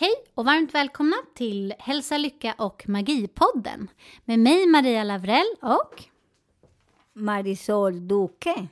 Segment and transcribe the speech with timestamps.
[0.00, 3.90] Hej och varmt välkomna till Hälsa, Lycka och Magipodden
[4.24, 6.04] med mig Maria Lavrell och
[7.12, 8.68] Marisol Duque.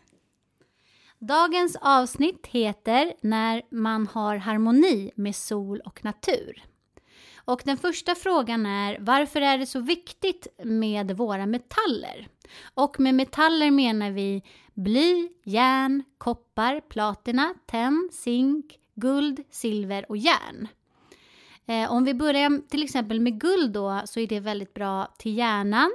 [1.18, 6.64] Dagens avsnitt heter När man har harmoni med sol och natur.
[7.34, 12.28] Och den första frågan är varför är det så viktigt med våra metaller?
[12.74, 14.42] Och med metaller menar vi
[14.74, 20.68] bly, järn, koppar, platina, tenn, zink, guld, silver och järn.
[21.66, 25.36] Eh, om vi börjar till exempel med guld då så är det väldigt bra till
[25.38, 25.92] hjärnan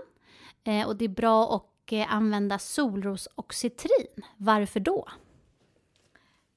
[0.63, 4.25] eh, och det är bra att eh, använda solros och citrin.
[4.37, 5.07] Varför då?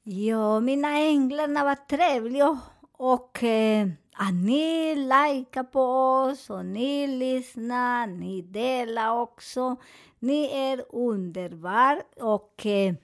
[0.02, 2.58] Ja, mina änglarna var trevliga
[2.92, 9.76] och eh, att ni likar på oss och ni lyssnar, ni delar också.
[10.18, 12.94] Ni är underbar och eh,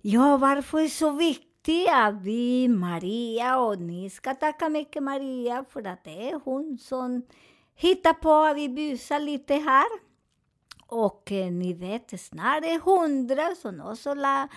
[0.00, 1.47] ja, varför är det så viktigt
[1.90, 7.22] att vi, Maria, och ni ska tacka mycket Maria för att det är hon som
[7.74, 9.86] hittar på att vi busar lite här.
[10.86, 14.48] Och eh, ni vet, snart är hundra, så nu så la,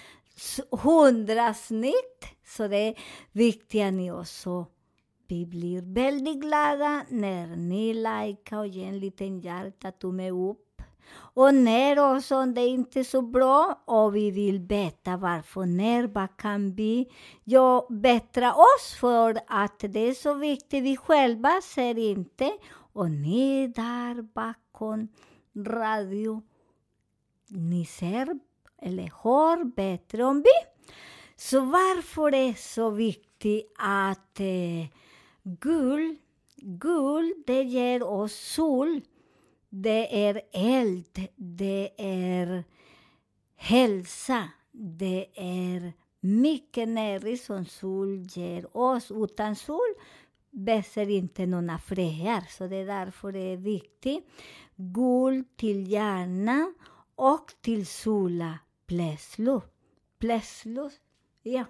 [0.71, 2.25] hundra snitt.
[2.45, 2.95] Så det är
[3.31, 4.65] viktigt att ni också
[5.31, 10.70] vi blir väldigt glada när ni likar och ger en liten hjärta, tumme upp.
[11.33, 16.37] Och när också det är inte så bra och vi vill veta varför, när, vad
[16.37, 17.11] kan vi
[17.43, 22.51] ja, bättra oss för att det är så viktigt, vi själva ser inte.
[22.93, 25.07] Och ni där bakom
[25.55, 26.41] radio,
[27.47, 28.39] ni ser
[28.81, 30.93] eller hör bättre om vi.
[31.35, 34.87] Så varför är det så viktigt att eh,
[35.43, 36.17] guld,
[36.55, 39.01] guld, det ger oss sol.
[39.73, 42.63] Det är eld, det är
[43.55, 49.11] hälsa, det är mycket näring som sol ger oss.
[49.11, 49.93] Utan sol
[50.49, 54.25] växer inte några fröer, så det är därför det är viktigt.
[54.75, 56.73] Guld till hjärna
[57.15, 59.63] och till sola plötsligt.
[60.19, 61.01] Plötsligt?
[61.43, 61.65] ja.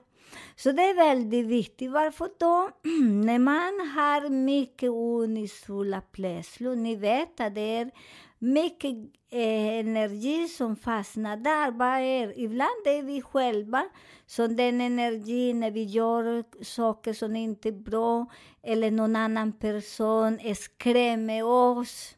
[0.55, 1.91] Så det är väldigt viktigt.
[1.91, 2.69] Varför då?
[3.25, 7.91] När man har mycket unisola plötsligt, ni vet att det är
[8.39, 8.91] mycket
[9.29, 11.83] eh, energi som fastnar där.
[12.01, 12.39] Är?
[12.39, 13.83] Ibland är vi själva
[14.25, 18.25] som den energin när vi gör saker som inte är bra
[18.63, 22.15] eller någon annan person skrämmer oss.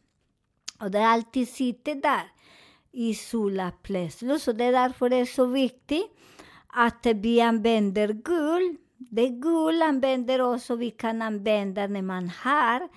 [0.80, 2.30] Och det alltid sitter där
[2.92, 6.06] i sola plötsligt, Så det är därför det är så viktigt
[6.74, 8.76] att vi använder guld.
[8.98, 12.88] Det guld använder också vi kan använda när man har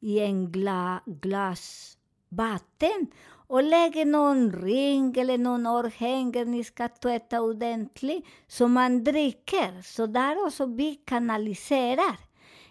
[0.00, 1.96] i en gla, glas
[2.28, 3.06] vatten
[3.48, 9.82] och lägger någon ring eller någon örhänge ni ska tvätta ordentligt, så man dricker.
[9.82, 12.16] Så där också vi kanaliserar.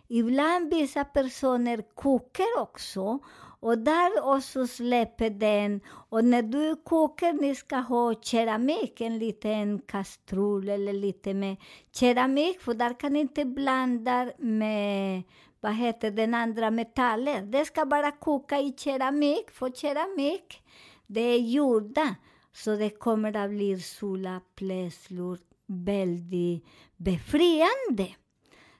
[0.07, 3.19] Ibland vissa personer kokar också
[3.65, 5.81] och där också släpper den.
[5.87, 11.57] Och när du kokar, ni ska ha keramik, en liten kastrull eller lite med
[11.91, 15.23] keramik, för där kan ni inte blanda med
[15.61, 17.51] vad heter den andra metallen.
[17.51, 20.63] Det ska bara koka i keramik, för keramik,
[21.07, 22.15] det är gjorda.
[22.53, 26.65] Så det kommer att bli solapläslor väldigt
[26.97, 28.15] befriande.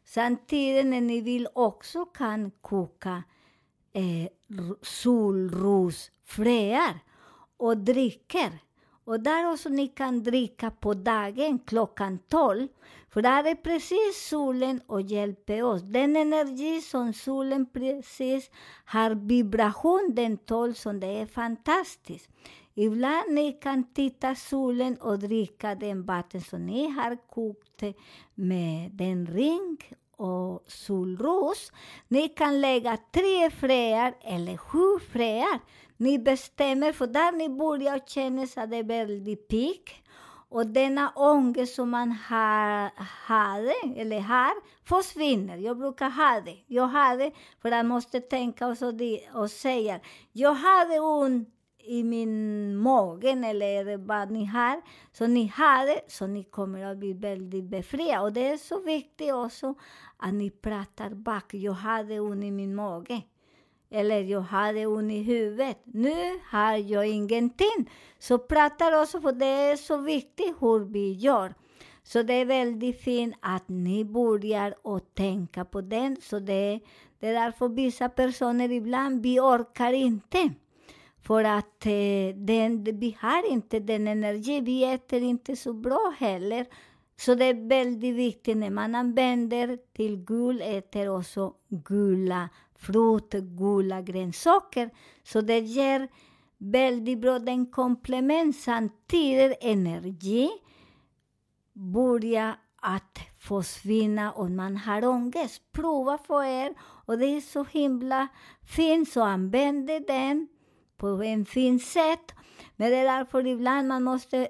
[0.03, 3.23] Samtidigt när ni vill också kan koka
[3.95, 4.27] eh,
[4.81, 6.99] solrosfröer
[7.57, 8.51] och dricker.
[9.05, 12.67] Och där också ni kan dricka på dagen klockan 12.
[13.09, 15.81] För där är precis solen och hjälper oss.
[15.81, 18.51] Den energi som solen precis
[18.85, 22.29] har vibration den 12 som det är fantastiskt.
[22.73, 27.83] Ibland ni kan titta solen och dricka den vatten som ni har kokt
[28.33, 29.77] med den ring
[30.17, 31.71] och solros.
[32.07, 35.59] Ni kan lägga tre fröer eller sju fröer.
[35.97, 40.01] Ni bestämmer, för där ni börjar känna att det är väldigt pigg.
[40.49, 42.91] Och denna ångest som man har,
[43.27, 44.53] hade, eller har,
[44.83, 45.57] försvinner.
[45.57, 46.57] Jag brukar ha det.
[46.67, 49.99] Jag har det, för jag måste tänka och, så det, och säga,
[50.31, 51.54] jag hade ont
[51.87, 54.81] i min magen eller vad ni har.
[55.11, 58.23] Så ni har det, så ni kommer att bli väldigt befriade.
[58.23, 59.75] Och det är så viktigt också
[60.17, 61.53] att ni pratar bak.
[61.53, 63.21] Jag hade ont i min mage.
[63.89, 65.77] Eller jag hade ont i huvudet.
[65.83, 67.89] Nu har jag ingenting.
[68.19, 71.53] Så pratar också, för det är så viktigt hur vi gör.
[72.03, 76.17] Så det är väldigt fint att ni börjar att tänka på den.
[76.21, 76.79] Så det,
[77.19, 80.49] det är därför vissa personer ibland, vi orkar inte.
[81.25, 86.65] För att eh, den, vi har inte den energi, vi äter inte så bra heller.
[87.17, 94.01] Så det är väldigt viktigt när man använder till gul, äter också gula frukt, gula
[94.01, 94.89] grönsaker.
[95.23, 96.07] Så det ger
[96.57, 100.49] väldigt bra den komplement samtidigt energi
[101.73, 105.61] börjar att försvinna om man har ångest.
[105.71, 108.27] Prova för er och det är så himla
[108.63, 110.47] fint, så använd den
[110.97, 112.31] på en fin sätt.
[112.75, 114.47] Men det är därför ibland man måste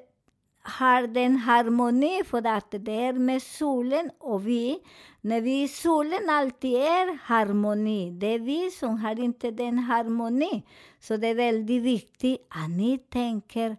[0.80, 4.80] ha den harmoni, för att det är med solen och vi.
[5.22, 8.12] När vi i solen alltid är harmoni.
[8.12, 10.64] Det är vi som har inte den harmoni.
[11.00, 13.78] Så det är väldigt viktigt att ni tänker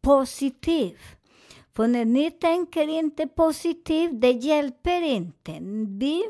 [0.00, 1.16] positivt.
[1.72, 5.58] För när ni tänker inte positivt, det hjälper inte.
[5.98, 6.22] Vi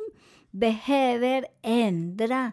[0.51, 2.53] behöver ändra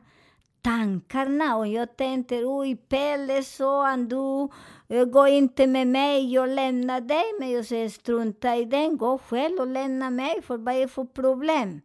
[0.63, 1.57] tankarna.
[1.57, 4.50] Och jag tänkte, oj, Pelle sa du
[4.95, 7.24] eh, gå inte med mig, jag lämnar dig.
[7.39, 10.88] Men jag säger, strunta i den, gå själv och lämna mig, för vad är det
[10.88, 11.81] för problem?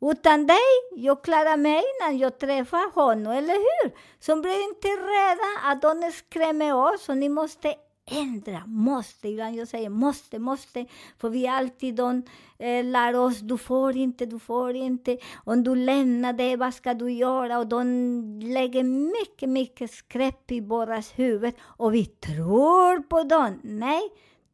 [0.00, 0.56] Utan dig,
[0.96, 3.92] jag klarar mig innan jag träffar honom, eller hur?
[4.20, 7.74] Så bli inte rädda att de skrämmer oss, och ni måste
[8.10, 9.28] ändra, måste.
[9.28, 10.86] Ibland jag säger måste, måste.
[11.18, 12.22] För vi alltid de,
[12.58, 15.18] eh, lär oss, du får inte, du får inte.
[15.44, 17.58] Om du lämnar det, vad ska du göra?
[17.58, 21.54] Och de lägger mycket, mycket skräp i våra huvud.
[21.60, 23.60] Och vi tror på dem.
[23.62, 24.02] Nej,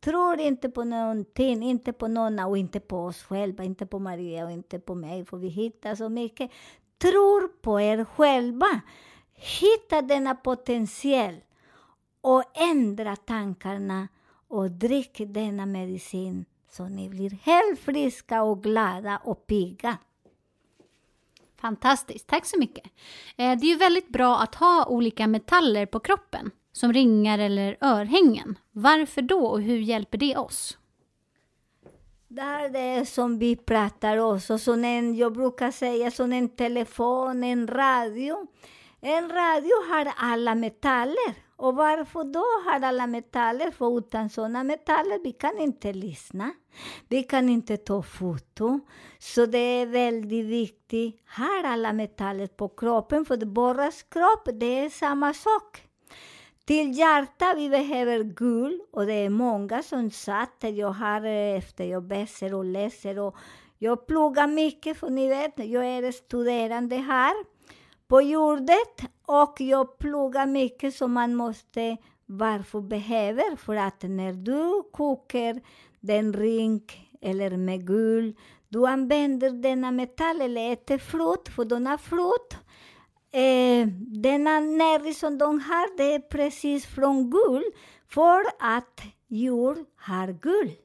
[0.01, 4.45] tror inte på någonting, inte på någon och inte på oss själva, inte på Maria
[4.45, 6.51] och inte på mig, för vi hittar så mycket.
[6.99, 8.81] Tror på er själva.
[9.35, 11.35] Hitta denna potential
[12.23, 14.09] och ändra tankarna
[14.49, 19.99] och drick denna medicin så ni blir helt friska och glada och pigga.
[21.61, 22.85] Fantastiskt, tack så mycket.
[23.37, 27.77] Eh, det är ju väldigt bra att ha olika metaller på kroppen, som ringar eller
[27.81, 28.59] örhängen.
[28.73, 30.79] Varför då och hur hjälper det oss?
[32.29, 37.45] Det är det som vi pratar också, som en, jag brukar säga som en telefon,
[37.45, 38.47] en radio.
[39.01, 43.71] En radio har alla metaller och varför då har alla metaller?
[43.71, 46.53] För utan sådana metaller vi kan inte lyssna.
[47.09, 48.81] Vi kan inte ta foto.
[49.19, 51.23] Så det är väldigt viktigt.
[51.27, 55.83] Har alla metaller på kroppen, för borras kropp, det är samma sak.
[56.65, 61.25] Till hjärta vi behöver guld och det är många som satt jag har
[61.57, 63.37] efter jag läser och läser och
[63.79, 67.35] jag pluggar mycket för ni vet, jag är studerande här
[68.13, 74.83] på jordet och jag pluggar mycket som man måste, varför behöver, för att när du
[74.93, 75.61] kokar
[76.01, 76.83] den ring
[77.21, 78.37] eller med guld,
[78.69, 82.57] du använder denna metall eller äter frukt, för denna frukt,
[83.31, 83.87] eh,
[84.23, 87.75] denna näring som de har, det är precis från guld,
[88.09, 90.77] för att djur har guld.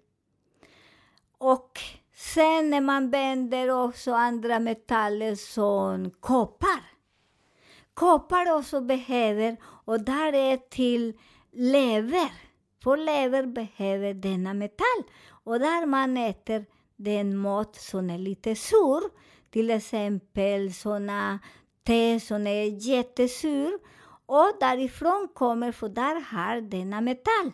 [1.38, 1.80] Och
[2.16, 6.97] sen när man vänder också andra metaller som koppar,
[7.98, 11.14] Koppar också behöver, och där är till
[11.52, 12.32] lever.
[12.84, 15.04] För lever behöver denna metall.
[15.30, 19.02] Och där man äter den mat som är lite sur,
[19.50, 21.40] till exempel såna
[21.84, 23.80] te som är jättesur,
[24.26, 27.52] och därifrån kommer, för där har denna metall.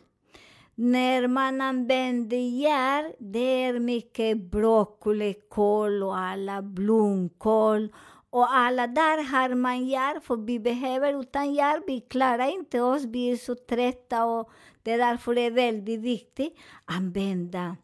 [0.75, 7.89] När man använder järn, det är mycket broccoli, kål och alla blomkål
[8.33, 13.03] och alla där har man järn, för vi behöver utan järn, vi klarar inte oss,
[13.03, 14.51] vi är så trötta och
[14.83, 16.53] det är därför det är väldigt viktigt
[16.85, 17.77] att använda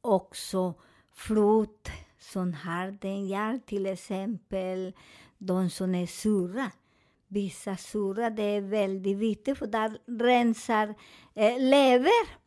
[0.00, 0.74] också
[1.14, 4.92] frukt som har den järn, till exempel
[5.38, 6.70] de som är sura.
[7.28, 10.94] Vissa sura, det är väldigt viktigt för där rensar
[11.34, 12.40] eh, lever.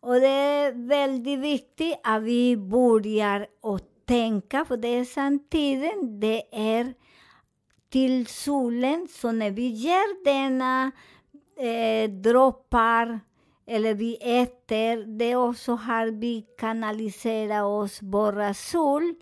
[0.00, 6.94] Och det är väldigt viktigt att vi börjar och tänka, på det samtidigt, det är
[7.90, 10.92] till solen, så när vi ger denna
[11.56, 13.20] eh, droppar
[13.66, 19.14] eller vi äter, det också har vi kanaliserat oss borra sol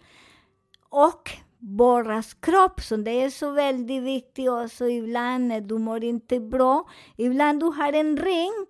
[0.88, 2.81] och borras kropp.
[2.81, 6.88] Så det är så väldigt viktigt också ibland när du mår inte bra.
[7.16, 8.66] Ibland du har en ring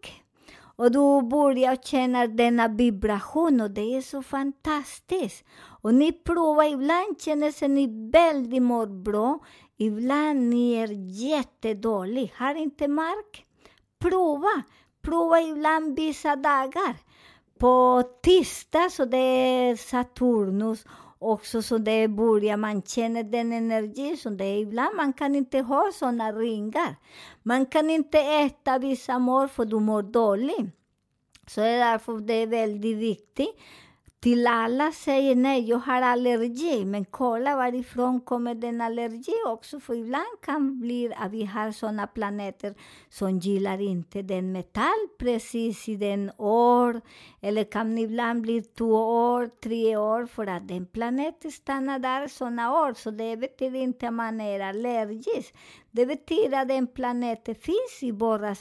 [0.76, 5.45] och du börjar känna denna vibration och det är så fantastiskt.
[5.83, 9.38] Och ni provar, ibland känner sig ni väldigt mår bra,
[9.76, 10.88] ibland ni är
[11.28, 12.33] jättedålig.
[12.37, 13.45] Har inte mark?
[13.99, 14.62] Prova!
[15.02, 16.97] Prova ibland vissa dagar.
[17.59, 20.85] På tisdag så det är Saturnus
[21.26, 24.97] också så det börjar man känna den energi som det är ibland.
[24.97, 26.97] Man kan inte ha såna ringar.
[27.42, 30.75] Man kan inte äta vissa mål för du mår dåligt.
[31.47, 33.56] Så det är därför det är väldigt viktigt
[34.20, 39.94] till alla säger nej, jag har allergi, men kolla varifrån kommer den allergi också, för
[39.94, 42.75] ibland kan det bli att vi har sådana planeter
[43.08, 47.00] som gillar inte den metall precis i den år,
[47.40, 48.94] eller kan ibland bli två
[49.32, 54.08] år, tre år, för att den planeten stannar där sådana år, så det betyder inte
[54.08, 55.54] att man är allergisk.
[55.97, 58.55] Det betyder att den planeten finns i våra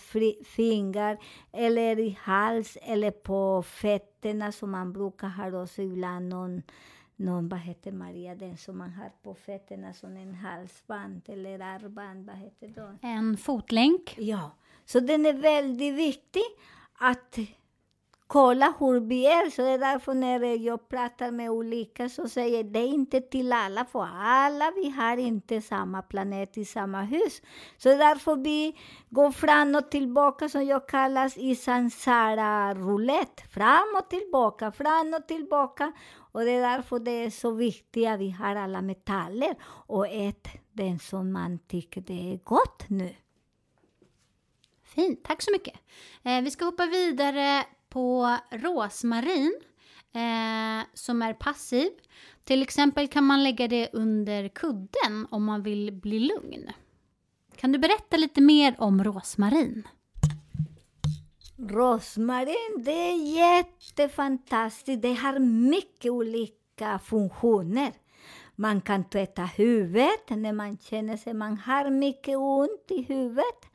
[0.46, 1.18] fingrar,
[1.51, 6.62] eller i hals, eller på fötterna, som man brukar ha också ibland någon
[7.15, 12.25] någon, vad heter Maria, den som man har på fötterna som en halsband eller armband,
[12.25, 13.08] vad heter det?
[13.08, 14.15] En fotlänk.
[14.18, 14.51] Ja,
[14.86, 16.44] så den är väldigt viktig
[16.94, 17.38] att
[18.27, 19.50] kolla hur vi är.
[19.50, 23.22] Så det är därför när jag pratar med olika så säger jag det är inte
[23.22, 27.41] till alla, för alla vi har inte samma planet i samma hus.
[27.77, 28.75] Så det är därför vi
[29.10, 33.44] går fram och tillbaka, som jag kallas i sansara roulette.
[33.44, 35.91] Fram och tillbaka, fram och tillbaka.
[36.32, 40.48] Och det är därför det är så viktigt att vi har alla metaller och ät
[40.72, 43.15] den som man tycker det är gott nu.
[44.84, 45.79] Fint, tack så mycket.
[46.24, 49.59] Eh, vi ska hoppa vidare på rosmarin
[50.13, 51.89] eh, som är passiv.
[52.43, 56.69] Till exempel kan man lägga det under kudden om man vill bli lugn.
[57.55, 59.87] Kan du berätta lite mer om rosmarin?
[61.57, 65.01] Rosmarin, det är jättefantastiskt.
[65.01, 67.93] Det har mycket olika funktioner.
[68.55, 73.65] Man kan tvätta huvudet när man känner sig man har mycket ont i huvudet.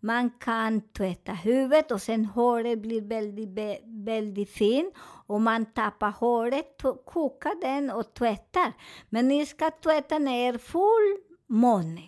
[0.00, 4.94] Man kan tvätta huvudet och sen håret blir väldigt, väldigt fint.
[5.26, 8.72] Och man tappar håret, kokar den och tvättar.
[9.08, 12.02] Men ni ska tvätta ner full måne.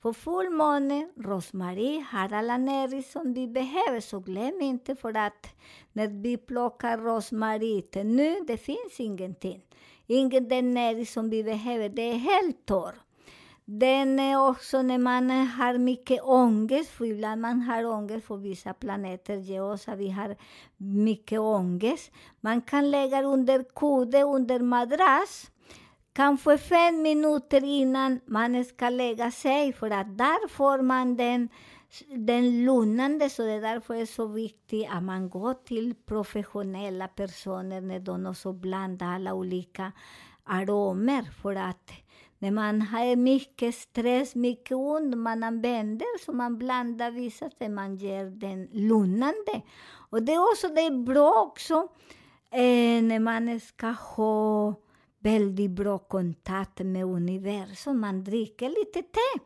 [0.00, 5.46] På full måne, rosmarin har alla näring som vi behöver, så glöm inte för att
[5.92, 9.62] när vi plockar rosmarin nu, det finns ingenting.
[10.06, 12.94] Ingen den näring som vi behöver, det är helt torr.
[13.64, 17.84] Den är också när man har mycket ångest, för ibland man har
[18.36, 19.98] vissa planeter, ger oss att
[20.76, 22.12] vi.
[22.40, 25.50] Man kan lägga under kudde, under madrass,
[26.12, 31.48] kanske fem minuter innan man ska lägga sig, för att där får man den,
[32.16, 37.08] den lugnande, så det är därför det är så viktigt att man går till professionella
[37.08, 39.92] personer när de också alla olika
[40.44, 41.22] aromer,
[42.42, 47.96] när man har mycket stress, mycket ont, man använder så man blandar vissa så man
[47.96, 49.62] ger den lugnande.
[50.10, 51.88] Och det är också det är bra också
[52.50, 54.74] eh, när man ska ha
[55.18, 58.00] väldigt bra kontakt med universum.
[58.00, 59.40] Man dricker lite te.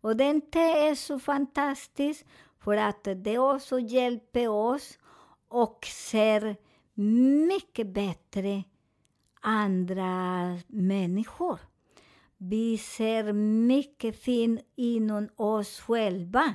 [0.00, 2.26] Och den te är så fantastisk
[2.64, 4.98] för att det också hjälper oss
[5.48, 6.56] och ser
[7.48, 8.64] mycket bättre
[9.40, 11.58] andra människor.
[12.38, 16.54] Vi ser mycket fint inom oss själva.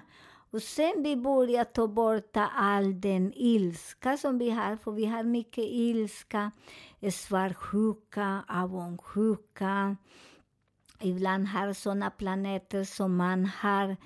[0.51, 5.23] Och sen vi börjar ta bort all den ilska som vi har, för vi har
[5.23, 6.51] mycket ilska,
[6.99, 9.97] eh, svartsjuka, avundsjuka.
[10.99, 13.97] Ibland har sådana planeter som man har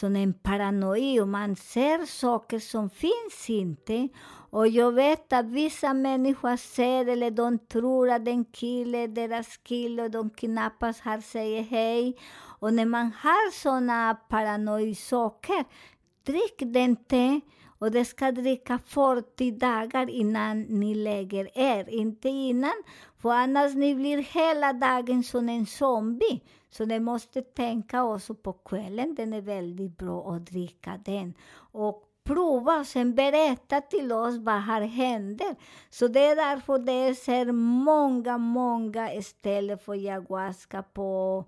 [0.00, 4.08] som en paranoia och man ser saker som finns inte.
[4.50, 9.56] Och jag vet att vissa människor ser eller de tror att en kille är deras
[9.56, 12.16] kille och de knappast har säger hej.
[12.60, 15.64] Och när man har såna paranoisaker,
[16.26, 17.40] drick den te
[17.78, 22.82] och det ska dricka 40 dagar innan ni lägger er, inte innan.
[23.22, 26.40] För annars ni blir hela dagen som en zombie.
[26.70, 31.34] Så ni måste tänka också på kvällen, den är väldigt bra att dricka den.
[31.72, 35.56] Och prova och sen berätta till oss vad här händer.
[35.90, 36.92] Så det är därför det
[37.32, 41.44] är många, många ställen för ayahuasca på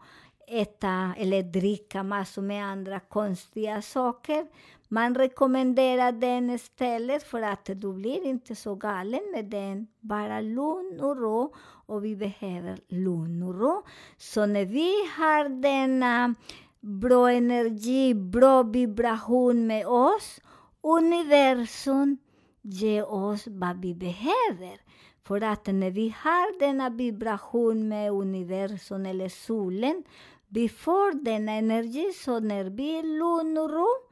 [0.47, 4.47] äta eller dricka massor med andra konstiga saker.
[4.93, 9.87] Man rekommenderar den istället för att du blir inte så galen med den.
[10.01, 11.55] Bara lugn och ro.
[11.87, 13.83] Och vi behöver lugn och ro.
[14.17, 16.35] Så när vi har denna
[16.81, 20.41] bra energi, bra vibration med oss,
[20.83, 22.19] universum
[22.63, 24.81] ger oss vad vi behöver.
[25.25, 30.05] För att när vi har denna vibration med universum eller solen,
[30.49, 34.12] vi får denna energi, så när vi är lugn och ro,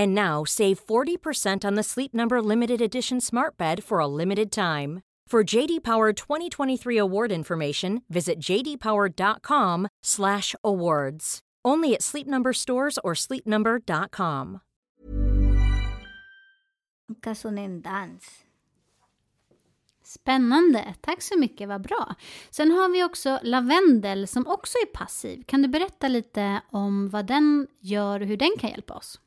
[0.00, 4.50] And now save 40% on the Sleep Number limited edition Smart Bed for a limited
[4.50, 5.02] time.
[5.30, 11.38] For JD Power 2023 award information, visit jdpower.com/awards.
[11.68, 14.60] Only at Sleep Number stores or sleepnumber.com.
[17.34, 18.44] som en dans.
[20.02, 20.94] Spännande.
[21.00, 22.14] Tack så mycket, vad bra.
[22.50, 25.42] Sen har vi också lavendel som också är passiv.
[25.46, 29.20] Kan du berätta lite om vad den gör och hur den kan hjälpa oss?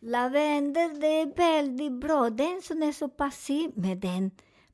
[0.00, 2.30] Lavendel, det är väldigt bra.
[2.30, 4.30] Den som är så passiv med den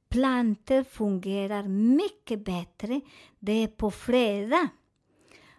[0.08, 1.62] plantor fungerar
[1.96, 3.00] mycket bättre.
[3.38, 4.68] Det är på fredag.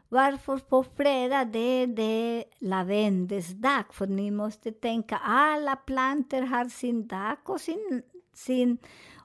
[0.09, 1.45] Varför på fredag?
[1.45, 3.83] Det är det lavendelsdag.
[3.91, 8.01] För ni måste tänka, alla plantor har sin dag och sin,
[8.33, 8.77] sin,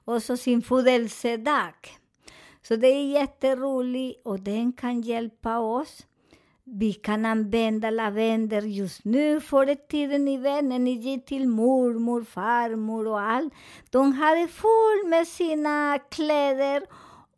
[0.05, 1.73] också sin födelsedag.
[2.61, 6.05] Så det är jätteroligt och den kan hjälpa oss.
[6.63, 8.65] Vi kan använda lavendel.
[8.65, 10.83] Just nu, förr i tiden i vännen.
[10.83, 13.53] Ni gick till mormor, farmor och allt.
[13.89, 16.83] De hade fullt med sina kläder.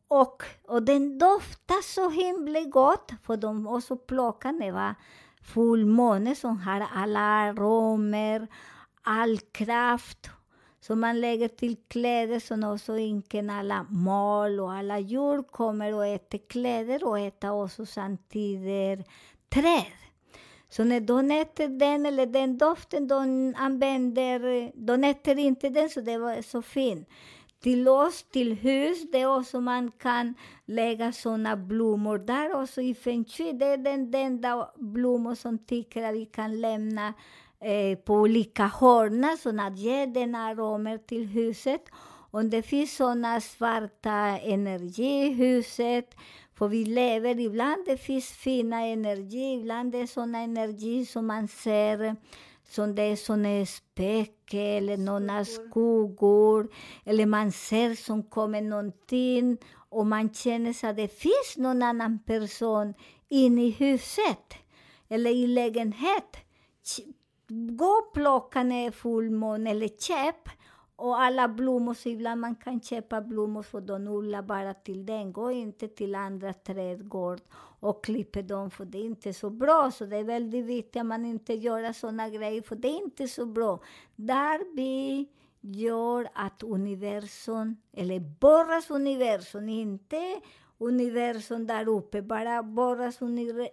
[0.07, 4.95] Och, och den doftade så himla gott, för de också plockade det var
[5.43, 8.47] fullmåne som har alla aromer,
[9.01, 10.29] all kraft.
[10.87, 16.05] Så man lägger till kläder som också inte alla mal och alla djur kommer och
[16.05, 19.07] äter kläder och äter också samtidigt
[19.49, 19.93] träd.
[20.69, 26.01] Så när de äter den eller den doften de använder, de äter inte den så
[26.01, 27.09] det var så fint.
[27.59, 30.33] Till oss, till hus, det är också man kan
[30.65, 33.53] lägga såna blommor där också i feng shui.
[33.53, 37.13] Det är den enda blommor som tycker att vi kan lämna
[37.63, 41.81] eh, på olika hörn, så att ge den aromer till huset.
[42.31, 46.15] Om det finns såna svarta energi i huset,
[46.55, 51.47] för vi lever, ibland det finns fina energi, ibland det är såna energi som man
[51.47, 52.15] ser
[52.69, 56.69] som det är såna spöke eller några skuggor,
[57.05, 59.57] eller man ser som kommer någonting
[59.89, 62.93] och man känner att det finns någon annan person
[63.29, 64.53] inne i huset
[65.09, 66.37] eller i lägenhet.
[67.53, 70.49] Gå och plocka ner fullmåne eller köp.
[70.95, 75.33] och alla blommor, så ibland man kan köpa blommor för de odlar bara till den.
[75.33, 77.41] Gå inte till andra trädgård
[77.79, 79.91] och klipper dem, för det är inte så bra.
[79.91, 83.27] Så det är väldigt viktigt att man inte gör sådana grejer, för det är inte
[83.27, 83.79] så bra.
[84.15, 85.29] Där vi
[85.61, 90.41] gör att universum, eller borras universum, inte
[90.77, 93.21] universum där uppe, bara borras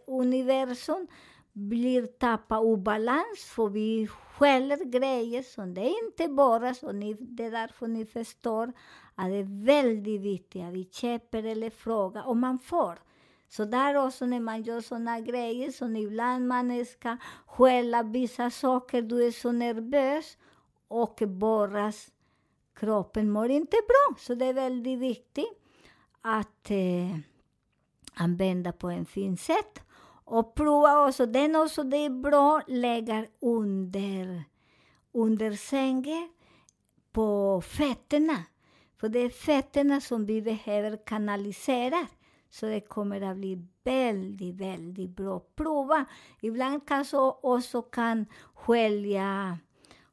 [0.07, 1.07] universum
[1.53, 6.93] blir tappa obalans, för vi skäller grejer som det inte bara så.
[6.93, 8.73] Ni, det är därför ni förstår
[9.15, 12.99] att det är väldigt viktigt att vi köper eller frågar och man får.
[13.49, 19.03] Så där också när man gör såna grejer, som ibland man ska skälla vissa saker,
[19.03, 20.39] du är så nervös
[20.89, 22.11] och borras,
[22.75, 24.17] kroppen mår inte bra.
[24.19, 25.63] Så det är väldigt viktigt
[26.21, 27.19] att eh,
[28.15, 29.83] använda på en fin sätt.
[30.31, 34.45] Och prova också, den också, det är bra lägga under,
[35.13, 36.29] under sängen
[37.13, 38.45] på fötterna.
[39.01, 42.07] För det är fötterna som vi behöver kanalisera.
[42.51, 45.41] Så det kommer att bli väldigt, väldigt bra.
[45.57, 46.05] Prova!
[46.41, 49.59] Ibland kanske också kan skölja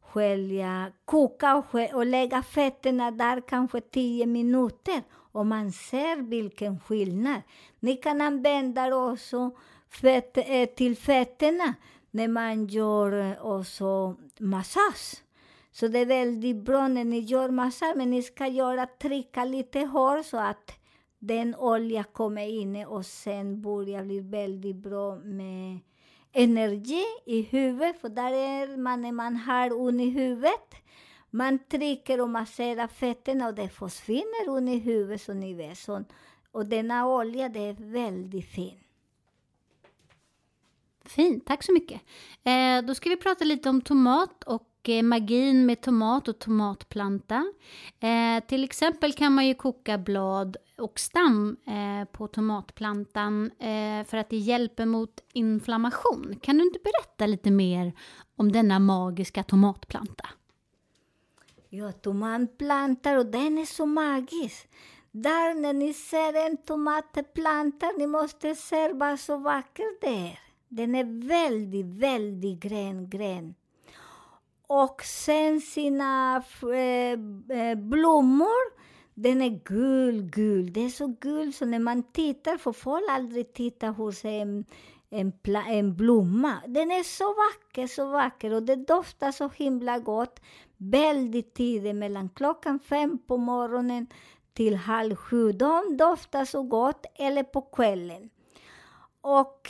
[0.02, 5.04] skölja, koka och, skölja, och lägga fetterna där kanske 10 minuter.
[5.32, 7.42] Och man ser vilken skillnad.
[7.80, 9.52] Ni kan använda också
[9.90, 11.74] fett, eh, till fetterna
[12.12, 15.24] när man gör eh, också massage.
[15.72, 19.80] Så det är väldigt bra när ni gör massage, men ni ska göra trycka lite
[19.80, 20.72] hårt så att
[21.20, 25.80] den olja kommer in och sen börjar bli väldigt bra med
[26.32, 30.76] energi i huvudet, för där är man när man har ont i huvudet.
[31.30, 35.78] Man trycker och masserar fötterna och det försvinner ont i huvudet, som ni vet.
[35.78, 36.04] Så,
[36.52, 38.80] och denna olja, det är väldigt fin.
[41.10, 42.02] Fint, tack så mycket.
[42.44, 47.54] Eh, då ska vi prata lite om tomat och eh, magin med tomat och tomatplanta.
[48.00, 54.18] Eh, till exempel kan man ju koka blad och stam eh, på tomatplantan eh, för
[54.18, 56.36] att det hjälper mot inflammation.
[56.42, 57.94] Kan du inte berätta lite mer
[58.36, 60.30] om denna magiska tomatplanta?
[61.70, 64.68] Ja, tomatplantan, och den är så magisk.
[65.12, 70.47] Där när ni ser en tomatplanta, ni måste se vad så vackert det är.
[70.70, 73.56] Den är väldigt, väldigt grön, grön.
[74.68, 78.78] Och sen sina äh, blommor,
[79.14, 80.74] den är gul, gul.
[80.74, 84.66] Det är så gul så när man tittar, för folk aldrig titta hos en,
[85.10, 85.34] en,
[85.68, 86.62] en blomma.
[86.68, 90.40] Den är så vacker, så vacker och det doftar så himla gott.
[90.78, 94.08] Väldigt tidigt, mellan klockan fem på morgonen
[94.54, 95.52] till halv sju.
[95.52, 98.30] De doftar så gott, eller på kvällen.
[99.22, 99.70] Och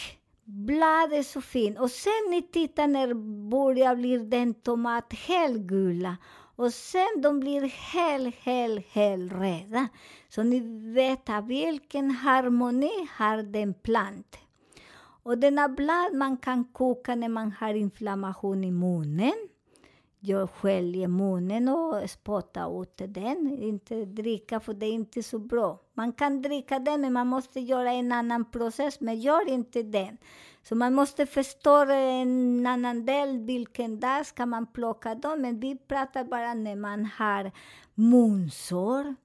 [0.50, 1.78] Blad är så fin.
[1.78, 3.14] Och sen ni tittar när
[3.50, 6.18] börjar blir den tomat helgula.
[6.56, 9.88] Och sen de blir helt, hel, hel röda.
[10.30, 10.60] Så ni
[10.94, 14.42] vet vilken harmoni har den planten.
[15.24, 19.36] Och denna blad man kan koka när man har inflammation i munnen.
[20.20, 23.58] Jag sköljer munnen och spottar ut den.
[23.62, 25.80] Inte dricka, för det är inte så bra.
[25.94, 29.00] Man kan dricka den, men man måste göra en annan process.
[29.00, 30.18] Men gör inte den.
[30.64, 35.42] Så man måste förstå en annan del, vilken dag ska man plocka dem.
[35.42, 37.52] Men vi pratar bara när man har
[37.96, 39.16] munsår,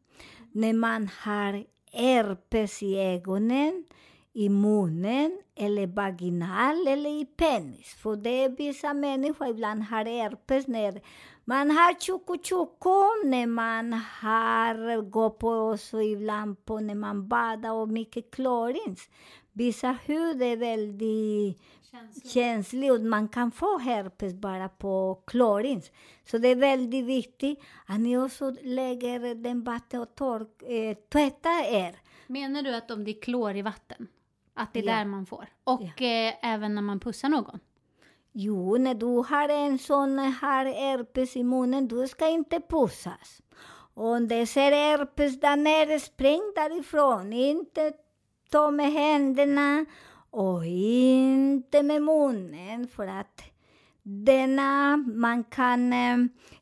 [0.52, 3.85] när man har herpes i ögonen,
[4.33, 7.94] i munnen, eller vaginal eller i penis.
[7.94, 11.01] För det är vissa människor ibland har herpes när
[11.44, 12.01] man har
[12.42, 19.09] tjocko när man har gått på också ibland på när man badar och mycket klorins.
[19.53, 22.31] Vissa hud är väldigt känslig.
[22.31, 25.90] känslig och man kan få herpes bara på klorins.
[26.25, 31.75] Så det är väldigt viktigt att ni också lägger den vatten och tork, eh, tvättar
[31.75, 31.96] er.
[32.27, 34.09] Menar du att om det är klor i vatten,
[34.55, 34.93] att det är ja.
[34.97, 35.49] där man får?
[35.65, 36.07] Och ja.
[36.07, 37.61] eh, även när man pussar någon?
[38.33, 43.43] Jo, när du har en sån har herpes i munnen, du ska inte pussas.
[43.95, 47.33] Om det ser herpes där nere, spring därifrån.
[47.33, 47.93] Inte
[48.51, 49.87] ta med händerna
[50.31, 53.43] och inte med munnen för att
[54.03, 55.93] denna, man kan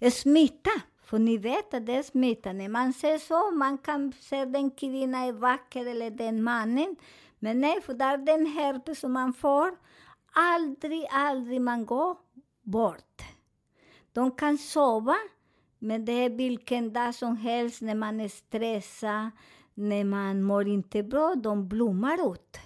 [0.00, 0.70] eh, smitta.
[1.04, 2.52] För ni vet att det är smitta.
[2.52, 6.96] När man ser så, man kan se den kvinnan är vacker eller den mannen.
[7.42, 9.76] Men nej, för där den herpes som man får,
[10.32, 12.16] aldrig, aldrig man går
[12.62, 13.22] bort.
[14.12, 15.16] De kan sova,
[15.78, 19.30] men det är vilken dag som helst när man är stressad,
[19.74, 22.58] när man mår inte bra, de blommar ut.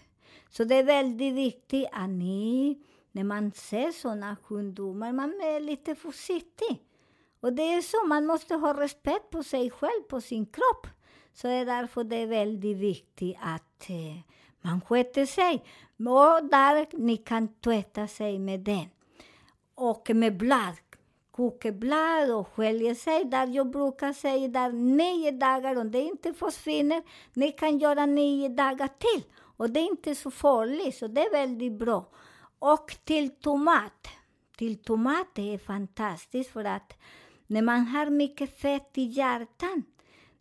[0.48, 2.78] Så det är väldigt viktigt att ni,
[3.12, 6.82] när man ser sådana sjukdomar, man är lite försiktig.
[7.40, 10.86] Och det är så, man måste ha respekt på sig själv, på sin kropp.
[11.32, 15.64] Så det är därför det är väldigt viktigt att eh, man sköter sig.
[15.98, 18.88] Och där ni kan tvätta sig med den.
[19.74, 20.74] Och med blad
[21.36, 23.24] kokeblad och sköljer sig.
[23.24, 28.48] Där jag brukar säga där nio dagar, om det inte försvinner, ni kan göra nio
[28.48, 29.24] dagar till.
[29.56, 32.06] Och det är inte så farligt, så det är väldigt bra.
[32.58, 34.08] Och till tomat.
[34.56, 36.92] Till tomat det är fantastiskt för att
[37.46, 39.82] när man har mycket fett i hjärtan,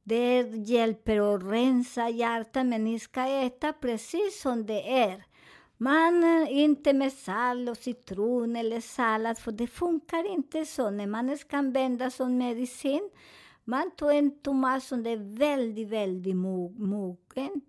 [0.03, 5.23] det hjälper att rensa hjärtat, men e ni ska äta precis som det är.
[5.77, 10.89] Man, inte med salt och citron eller sallad, för det funkar inte så.
[10.89, 13.09] När man ska använda som medicin,
[13.63, 17.61] man tar en tomat som är väldigt, väldigt mogen,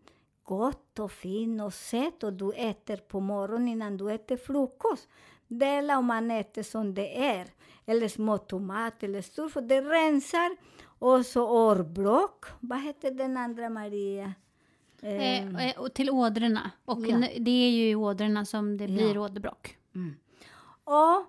[0.43, 5.09] gott och fin och sött och du äter på morgonen innan du äter frukost.
[5.49, 7.47] Dela om man äter som det är.
[7.87, 10.57] Eller små tomater eller stor, för det rensar.
[11.05, 12.45] Och så årbråck.
[12.61, 14.33] Vad heter den andra, Maria?
[15.03, 16.71] Eh, eh, och till ådrorna.
[16.85, 17.19] Och Ja.
[17.41, 19.21] det är ju i ådrorna som det blir Ja.
[19.21, 19.77] åderbråck.
[20.85, 21.25] Och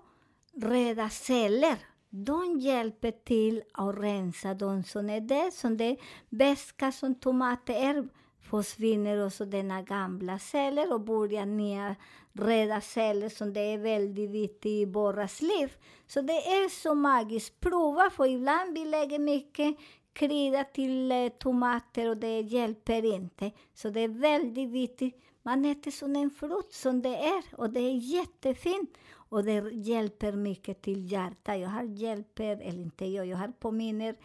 [0.62, 1.76] röda celler,
[2.10, 5.50] de hjälper till att rensa de som är där.
[5.50, 5.96] Som det
[6.28, 8.08] beska som tomater
[8.40, 11.96] försvinner och så denna gamla celler och börjar nya
[12.38, 15.76] röda celler som det är väldigt viktigt i våras liv.
[16.06, 17.60] Så det är så magiskt.
[17.60, 19.76] Prova, för ibland vi lägger mycket
[20.12, 23.50] krydda till eh, tomater och det hjälper inte.
[23.74, 25.22] Så det är väldigt viktigt.
[25.42, 28.98] Man äter som en frukt som det är och det är jättefint.
[29.28, 31.58] Och det hjälper mycket till hjärtat.
[31.58, 34.16] Jag har hjälper, eller inte jag, jag har påminner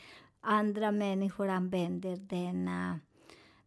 [0.42, 3.00] andra människor använder denna,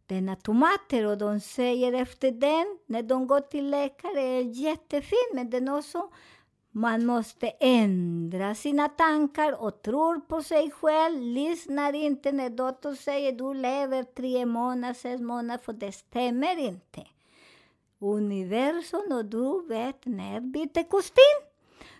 [0.07, 5.33] denna tomater och de säger efter den, när de går till läkare, är e jättefint
[5.33, 6.09] men den också
[6.77, 11.21] man måste ändra sina tankar och tror på sig själv.
[11.21, 17.07] Lyssnar inte när doktorn säger du lever tre månader, sex månader, för det stämmer inte.
[17.99, 21.41] Universum och du vet när byter kostym.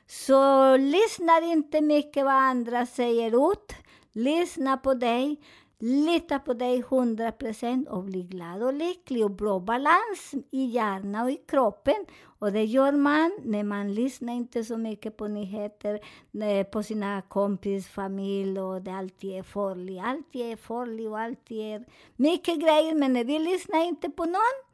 [0.07, 3.73] Så lyssnar inte mycket vad andra säger ut.
[4.13, 5.37] Lyssna på dig.
[5.79, 11.31] Lita på dig 100% och bli glad och lycklig och bra balans i hjärnan och
[11.31, 12.05] i kroppen.
[12.39, 15.99] Och det gör man när man lyssnar inte så mycket på nyheter,
[16.41, 20.01] eh, på sina kompis, familj och det alltid är farligt.
[20.05, 21.85] Alltid är farligt och alltid är
[22.15, 22.95] mycket grejer.
[22.95, 24.65] Men när vi lyssnar inte på någon,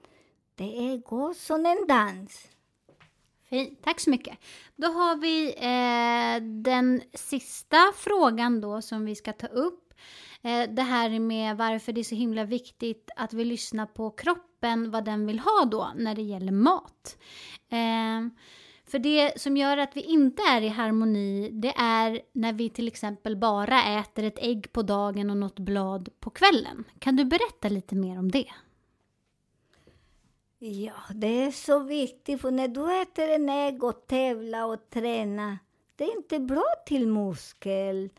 [0.55, 2.47] det är går som en dans.
[3.49, 4.37] Fint, tack så mycket.
[4.75, 9.90] Då har vi eh, den sista frågan då som vi ska ta upp.
[10.41, 14.91] Eh, det här med varför det är så himla viktigt att vi lyssnar på kroppen,
[14.91, 17.17] vad den vill ha då när det gäller mat.
[17.69, 18.31] Eh,
[18.85, 22.87] för det som gör att vi inte är i harmoni, det är när vi till
[22.87, 26.83] exempel bara äter ett ägg på dagen och något blad på kvällen.
[26.99, 28.47] Kan du berätta lite mer om det?
[30.59, 35.57] Ja, det är så viktigt, för när du äter en ägg och tävlar och tränar,
[35.95, 38.09] det är inte bra till muskel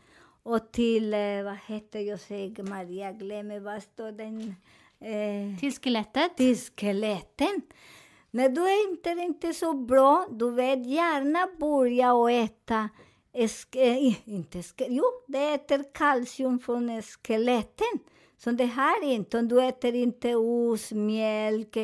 [0.43, 4.55] och till, eh, vad heter jag säger, Maria, glömmer vad står den?
[4.99, 6.37] Eh, Till skelettet?
[6.37, 7.61] till skeletten.
[8.31, 12.89] När du är inte, inte så bra, du vet gärna börja och äta
[13.35, 17.99] Esk, eh, inte ske, jo, det äter kalcium från skeletten.
[18.37, 21.77] Så det här inte, om du äter inte ost, mjölk,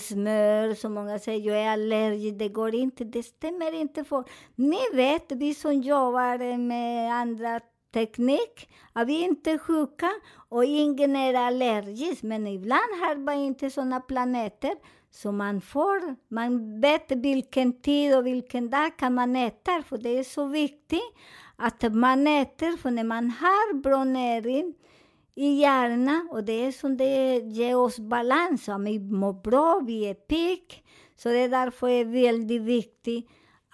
[0.00, 4.24] smör, som många säger, jag är allergisk, det går inte, det stämmer inte för.
[4.54, 7.60] Ni vet, vi som jobbar med andra
[7.92, 10.10] teknik, att vi inte är sjuka
[10.48, 14.74] och ingen är allergisk, men ibland har man inte sådana planeter
[15.10, 20.18] så man får, man vet vilken tid och vilken dag kan man äta, för det
[20.18, 21.14] är så viktigt
[21.56, 24.74] att man äter, för när man har bra näring
[25.34, 30.06] i hjärnan, och det är som det ger oss balans, och vi mår bra, vi
[30.06, 30.84] är pigg,
[31.16, 33.30] så det är därför det är väldigt viktigt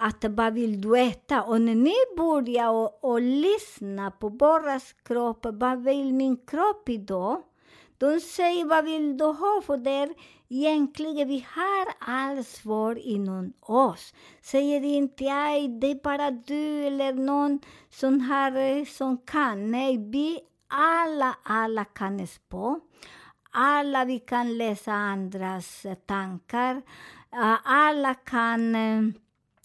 [0.07, 1.43] att vad vill du äta?
[1.43, 7.43] Och när ni börjar och, och lyssna på våras kropp, vad vill min kropp idag?
[7.99, 9.63] De säger vad vill du ha?
[9.67, 10.15] För det är
[10.49, 14.15] egentligen vi har allt svar inom oss.
[14.43, 19.71] Säger inte aj, det är bara du eller någon som, har, eh, som kan.
[19.71, 22.81] Nej, vi alla, alla kan spå.
[23.51, 26.83] Alla vi kan läsa andras tankar.
[27.65, 29.03] Alla kan eh,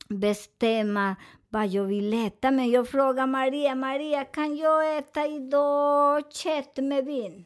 [0.10, 1.16] bestämma
[1.50, 2.52] vad jag vill äta.
[2.52, 7.46] Men jag frågar Maria, Maria, kan jag äta idag kött med vin?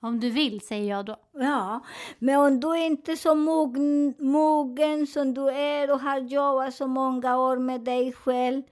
[0.00, 1.16] Om du vill, säger jag då.
[1.32, 1.80] Ja,
[2.18, 6.86] men om du inte är så mogen, mogen som du är och har jobbat så
[6.86, 8.62] många år med dig själv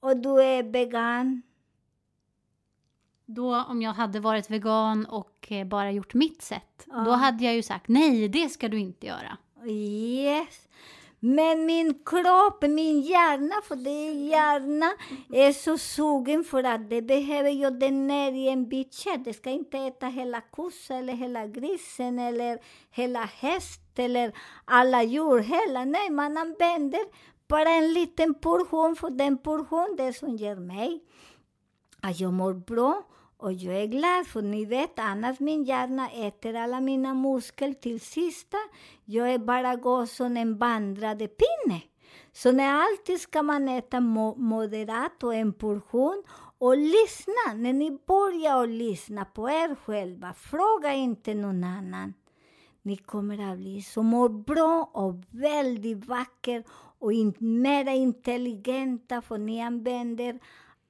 [0.00, 1.42] och du är vegan.
[3.26, 7.00] Då om jag hade varit vegan och eh, bara gjort mitt sätt, Ja.
[7.00, 9.36] då hade jag ju sagt nej, det ska du inte göra.
[9.70, 10.65] Yes.
[11.20, 14.92] Men min kropp, min hjärna, för det är hjärna,
[15.32, 19.24] är så sugen för att det behöver jag den ner i en bit kött.
[19.24, 22.58] Det ska inte äta hela kossan eller hela grisen eller
[22.90, 24.32] hela häst eller
[24.64, 25.38] alla djur.
[25.38, 27.00] Hela, nej, man använder
[27.48, 31.00] bara en liten portion, för den portion det som ger mig
[32.00, 33.02] att jag mår bra
[33.38, 38.00] och jag är glad, för ni vet, annars min hjärna äter alla mina muskler till
[38.00, 38.56] sista.
[39.04, 41.82] Jag är bara gå som en vandrade pinne.
[42.32, 46.22] Så när alltid ska man äta mo moderat och en portion
[46.58, 47.54] och lyssna.
[47.54, 52.14] När ni börjar att lyssna på er själva, fråga inte någon annan.
[52.82, 56.64] Ni kommer att bli så mår bra och väldigt vacker
[56.98, 60.40] och in, mera intelligenta, för ni använder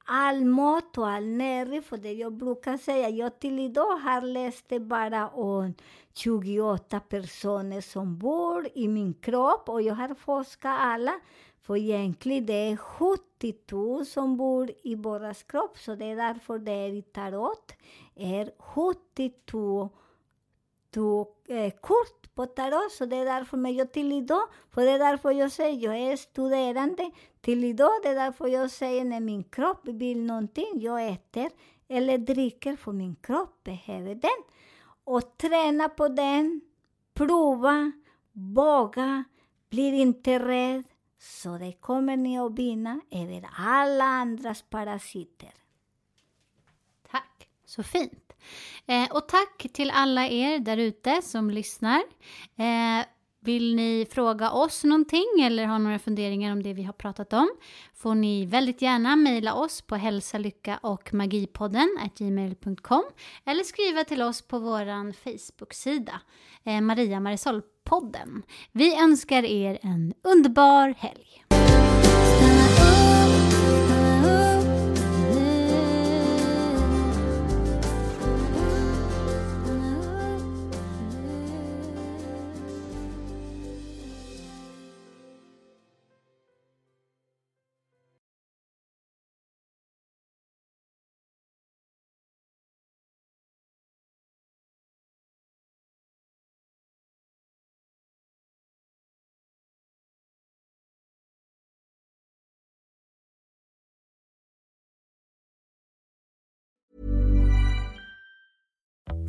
[0.06, 1.82] all mat och all näring.
[1.82, 5.74] För det jag brukar säga, jag till idag har läst det bara om
[6.14, 11.20] 28 personer som bor i min kropp och jag har forskat alla.
[11.62, 16.58] För egentligen det är 70 000 som bor i vår kropp, så det är därför
[16.58, 17.72] det är i tarot.
[18.14, 24.90] är 70 000 eh, kort på det är därför men jag till idag, för det
[24.90, 29.20] är därför jag säger, jag är studerande till idag, det är därför jag säger när
[29.20, 31.51] min kropp vill någonting, jag äter
[31.88, 34.42] eller dricker för min kropp behöver den.
[35.05, 36.61] Och träna på den,
[37.14, 37.92] prova,
[38.33, 39.25] våga,
[39.70, 40.85] blir inte rädd,
[41.18, 45.65] så det kommer ni att vinna över e alla andras parasiter.
[47.66, 48.33] Så fint.
[48.87, 52.02] Eh, och tack till alla er där ute som lyssnar.
[52.59, 53.07] Eh,
[53.46, 57.48] vill ni fråga oss någonting eller ha några funderingar om det vi har pratat om
[57.94, 63.05] får ni väldigt gärna mejla oss på hälsa, lycka och magipodden gmail.com
[63.44, 66.20] eller skriva till oss på vår Facebook-sida
[66.64, 68.42] eh, Maria Marisol-podden.
[68.72, 71.44] Vi önskar er en underbar helg!